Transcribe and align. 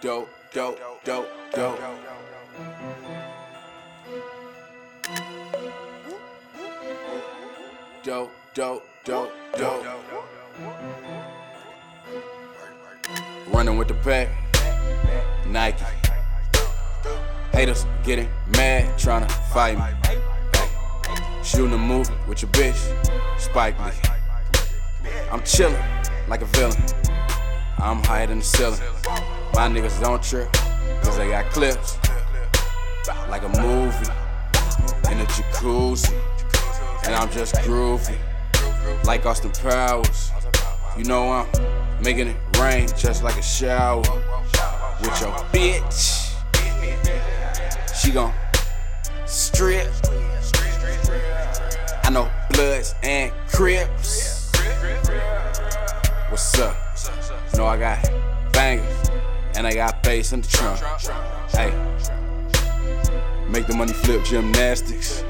Dope, 0.00 0.28
dope, 0.52 0.78
dope, 1.04 1.28
dope. 1.52 1.80
Dope, 8.04 8.32
dope, 8.54 8.84
dope, 9.04 9.32
dope. 9.56 9.84
Running 13.48 13.76
with 13.76 13.88
the 13.88 13.94
pack, 13.94 14.28
Nike. 15.46 15.84
Haters 17.52 17.86
getting 18.04 18.28
mad, 18.56 18.96
trying 18.98 19.26
to 19.26 19.34
fight 19.52 19.78
me. 19.78 20.16
Shooting 21.42 21.72
a 21.72 21.78
movie 21.78 22.14
with 22.28 22.42
your 22.42 22.50
bitch, 22.52 22.78
Spike 23.40 23.76
Lee. 23.80 23.92
I'm 25.32 25.40
chillin' 25.40 26.28
like 26.28 26.42
a 26.42 26.46
villain. 26.46 27.07
I'm 27.80 28.02
higher 28.02 28.26
than 28.26 28.38
the 28.38 28.44
ceiling. 28.44 28.80
My 29.54 29.68
niggas 29.68 30.00
don't 30.00 30.22
trip, 30.22 30.52
cause 31.02 31.16
they 31.16 31.28
got 31.28 31.50
clips. 31.52 31.96
Like 33.30 33.42
a 33.42 33.48
movie 33.48 34.10
in 35.10 35.20
a 35.20 35.24
jacuzzi. 35.26 36.12
And 37.06 37.14
I'm 37.14 37.30
just 37.30 37.54
groovy. 37.56 38.18
Like 39.04 39.24
Austin 39.26 39.52
Powers. 39.52 40.32
You 40.96 41.04
know 41.04 41.30
I'm 41.30 42.02
making 42.02 42.28
it 42.28 42.36
rain 42.58 42.88
just 42.96 43.22
like 43.22 43.36
a 43.36 43.42
shower. 43.42 44.02
With 45.00 45.20
your 45.20 45.32
bitch. 45.52 46.34
She 47.94 48.10
gon' 48.10 48.34
strip. 49.24 49.88
I 52.02 52.10
know 52.10 52.28
Bloods 52.50 52.94
and 53.02 53.32
Crips. 53.48 54.50
What's 56.28 56.58
up? 56.58 56.87
Know 57.58 57.66
I 57.66 57.76
got 57.76 58.08
bangers 58.52 59.10
and 59.56 59.66
I 59.66 59.74
got 59.74 60.00
bass 60.04 60.32
in 60.32 60.42
the 60.42 60.46
trunk. 60.46 60.78
Hey, 61.50 61.72
make 63.50 63.66
the 63.66 63.74
money 63.74 63.92
flip 63.92 64.24
gymnastics. 64.24 65.24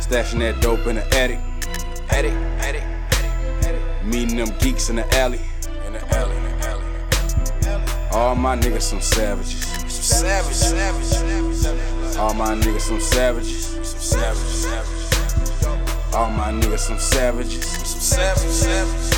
Stashing 0.00 0.38
that 0.38 0.62
dope 0.62 0.86
in 0.86 0.96
the 0.96 1.06
attic. 1.14 1.38
Attic, 2.08 2.32
attic, 2.64 2.82
Meeting 4.06 4.38
them 4.38 4.56
geeks 4.58 4.88
in 4.88 4.96
the 4.96 5.16
alley. 5.16 5.42
In 5.86 5.92
the 5.92 6.16
alley, 6.16 6.34
in 6.34 6.44
the 6.44 6.66
alley. 6.66 8.08
All 8.12 8.34
my 8.34 8.56
niggas 8.56 8.80
some 8.84 9.02
savages. 9.02 9.66
Some 9.66 9.90
savage, 9.90 10.54
savage. 10.54 12.16
All 12.16 12.32
my 12.32 12.54
niggas 12.54 12.80
some 12.80 13.00
savages. 13.00 13.66
Some 13.66 13.84
savages, 13.84 14.62
savages. 14.62 16.14
All 16.14 16.30
my 16.30 16.52
niggas 16.52 16.78
some 16.78 16.98
savages. 16.98 17.66
Some 17.66 18.00
savage, 18.00 18.48
savage. 18.48 19.15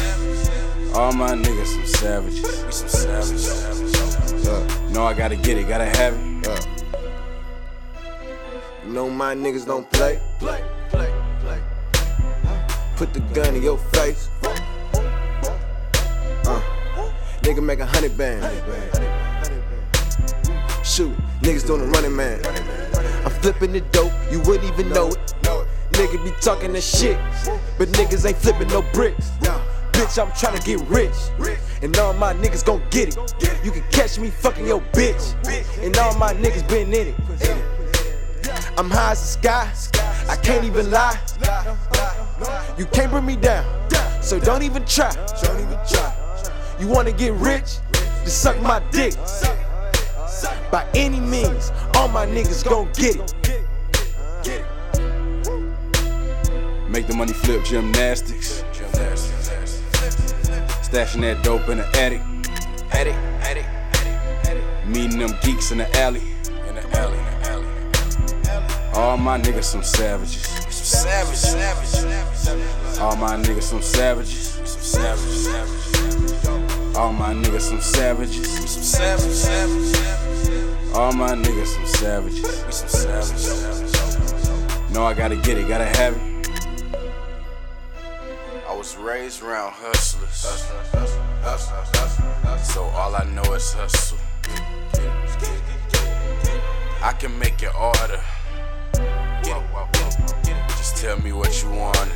All 0.94 1.12
my 1.12 1.30
niggas 1.32 1.66
some 1.66 1.86
savages. 1.86 2.64
We 2.64 2.72
some 2.72 2.88
savages. 2.88 4.44
Yeah. 4.44 4.90
Know 4.92 5.04
I 5.04 5.14
gotta 5.14 5.36
get 5.36 5.58
it, 5.58 5.68
gotta 5.68 5.84
have 5.84 6.14
it. 6.14 6.20
Yeah. 6.46 6.60
You 8.84 8.92
know 8.92 9.10
my 9.10 9.34
niggas 9.34 9.66
don't 9.66 9.88
play. 9.92 10.20
Play, 10.38 10.64
play, 10.88 11.12
play. 11.40 11.62
Put 12.96 13.12
the 13.12 13.20
gun 13.34 13.54
in 13.54 13.62
your 13.62 13.78
face. 13.78 14.28
Uh, 16.44 16.60
nigga 17.42 17.62
make 17.62 17.80
a 17.80 17.86
hundred 17.86 18.16
band. 18.16 18.42
Shoot, 20.84 21.14
niggas 21.42 21.66
doing 21.66 21.82
the 21.82 21.86
running 21.88 22.16
man. 22.16 22.40
I'm 23.24 23.30
flipping 23.42 23.72
the 23.72 23.82
dope, 23.92 24.12
you 24.32 24.40
wouldn't 24.40 24.64
even 24.72 24.88
know 24.88 25.08
it. 25.08 25.34
Nigga 25.92 26.24
be 26.24 26.30
talking 26.40 26.72
that 26.72 26.82
shit, 26.82 27.18
but 27.76 27.88
niggas 27.88 28.24
ain't 28.26 28.38
flipping 28.38 28.68
no 28.68 28.82
bricks. 28.92 29.30
Bitch, 29.98 30.16
I'm 30.22 30.30
tryna 30.30 30.64
get 30.64 30.78
rich, 30.88 31.58
and 31.82 31.96
all 31.98 32.12
my 32.12 32.32
niggas 32.32 32.64
gon' 32.64 32.80
get 32.88 33.16
it. 33.16 33.64
You 33.64 33.72
can 33.72 33.82
catch 33.90 34.16
me 34.16 34.30
fucking 34.30 34.64
your 34.64 34.80
bitch, 34.92 35.34
and 35.82 35.96
all 35.96 36.14
my 36.16 36.32
niggas 36.34 36.68
been 36.68 36.94
in 36.94 37.08
it. 37.08 37.16
I'm 38.78 38.88
high 38.88 39.10
as 39.10 39.20
the 39.20 39.26
sky, 39.26 39.72
I 40.28 40.36
can't 40.36 40.64
even 40.64 40.92
lie. 40.92 41.18
You 42.78 42.86
can't 42.86 43.10
bring 43.10 43.26
me 43.26 43.34
down, 43.34 43.64
so 44.22 44.38
don't 44.38 44.62
even 44.62 44.86
try. 44.86 45.10
You 46.78 46.86
wanna 46.86 47.10
get 47.10 47.32
rich? 47.32 47.78
Just 48.22 48.40
suck 48.40 48.56
my 48.62 48.80
dick. 48.92 49.14
By 50.70 50.86
any 50.94 51.18
means, 51.18 51.72
all 51.94 52.06
my 52.06 52.24
niggas 52.24 52.64
gon' 52.64 52.88
get 52.92 53.16
it. 53.16 53.34
Make 56.88 57.08
the 57.08 57.14
money 57.14 57.32
flip 57.32 57.64
gymnastics. 57.64 58.62
Stashing 60.88 61.20
that 61.20 61.44
dope 61.44 61.68
in 61.68 61.76
the 61.76 61.86
attic. 61.98 62.22
Attic, 62.92 63.14
attic, 63.42 63.66
Meeting 64.86 65.18
them 65.18 65.36
geeks 65.42 65.70
in 65.70 65.76
the 65.76 65.98
alley. 65.98 66.22
In 66.66 66.76
the 66.76 66.96
alley, 66.96 67.18
in 67.18 67.24
the 67.24 67.50
alley. 67.50 67.66
All 68.94 69.18
my 69.18 69.38
niggas 69.38 69.64
some 69.64 69.82
savages. 69.82 70.46
Some 70.46 70.72
savage, 70.72 71.36
savage. 71.36 71.94
All 72.98 73.16
my 73.16 73.36
niggas 73.36 73.64
some 73.64 73.82
savages. 73.82 74.58
Some 74.64 74.80
savage, 74.80 75.28
savage. 75.28 76.96
All 76.96 77.12
my 77.12 77.34
niggas 77.34 77.60
some 77.60 77.82
savages. 77.82 78.48
Some 78.48 78.82
savage, 78.82 79.30
savage. 79.30 79.94
All 80.94 81.12
my 81.12 81.34
niggas 81.34 81.66
some 81.66 81.84
savages. 81.84 82.64
Some 82.74 82.88
savages. 82.88 83.62
Know 84.94 85.04
I 85.04 85.12
gotta 85.12 85.36
get 85.36 85.58
it, 85.58 85.68
gotta 85.68 85.84
have 85.84 86.16
it. 86.16 86.27
Raised 89.18 89.42
around 89.42 89.72
hustlers. 89.72 90.46
So 92.62 92.84
all 92.84 93.16
I 93.16 93.24
know 93.24 93.42
is 93.52 93.72
hustle. 93.72 94.16
I 97.02 97.12
can 97.18 97.36
make 97.36 97.60
it 97.60 97.74
order. 97.74 98.20
Just 100.68 100.98
tell 100.98 101.18
me 101.18 101.32
what 101.32 101.62
you 101.64 101.70
want. 101.70 102.12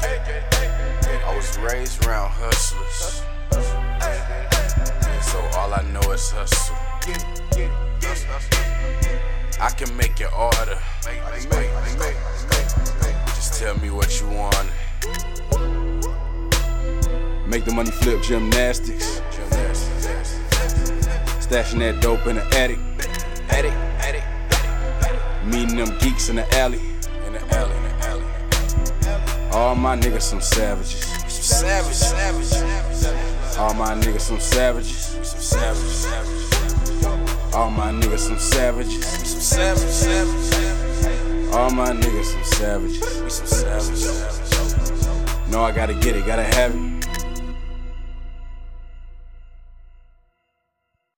I 0.00 1.36
was 1.36 1.58
raised 1.58 2.06
around 2.06 2.30
hustlers. 2.30 3.22
So 5.20 5.38
all 5.58 5.74
I 5.74 5.82
know 5.92 6.10
is 6.10 6.30
hustle. 6.30 6.76
I 9.60 9.70
can 9.76 9.94
make 9.94 10.22
it 10.22 10.32
order. 10.32 10.78
Just 13.26 13.60
tell 13.60 13.76
me 13.76 13.90
what 13.90 14.18
you 14.22 14.28
want. 14.28 14.70
Make 17.46 17.64
the 17.64 17.72
money 17.72 17.92
flip 17.92 18.22
gymnastics. 18.22 19.20
Stashing 21.38 21.78
that 21.78 22.00
dope 22.02 22.26
in 22.26 22.36
the 22.36 22.44
attic. 22.56 22.78
Attic, 23.50 23.72
attic. 24.00 24.24
Meeting 25.44 25.76
them 25.76 25.96
geeks 26.00 26.28
in 26.28 26.36
the 26.36 26.54
alley. 26.56 26.80
In 27.24 27.34
the 27.34 27.54
alley, 27.54 27.76
in 27.76 27.82
the 27.84 27.90
alley. 28.08 28.24
All 29.52 29.76
my 29.76 29.96
niggas 29.96 30.22
some 30.22 30.40
savages. 30.40 31.04
Some 31.04 31.30
savage, 31.30 31.94
savage. 31.94 33.58
All 33.58 33.74
my 33.74 33.94
niggas 33.94 34.22
some 34.22 34.40
savages. 34.40 34.96
Some 34.96 35.40
savage, 35.40 35.86
savage. 35.86 37.54
All 37.54 37.70
my 37.70 37.92
niggas 37.92 38.18
some 38.18 38.38
savages. 38.40 39.06
Some 39.06 39.40
savage, 39.40 39.88
savage. 39.88 41.54
All 41.54 41.70
my 41.70 41.92
niggas 41.92 42.24
some 42.24 42.44
savages. 42.44 43.22
We 43.22 43.30
some 43.30 43.46
savage. 43.46 44.02
Know 45.48 45.62
I 45.62 45.70
gotta 45.70 45.94
get 45.94 46.16
it, 46.16 46.26
gotta 46.26 46.42
have 46.42 46.74
it. 46.74 46.95